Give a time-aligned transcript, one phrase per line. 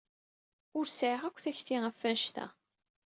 [0.77, 2.45] Ur sɛiɣ akk takti ɣef wanect-a.